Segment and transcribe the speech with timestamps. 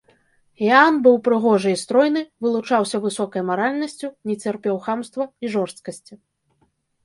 [0.67, 6.13] Іаан быў прыгожы і стройны, вылучаўся высокай маральнасцю, не цярпеў хамства і жорсткасці.